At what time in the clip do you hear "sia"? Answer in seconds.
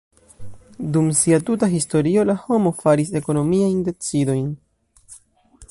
1.19-1.39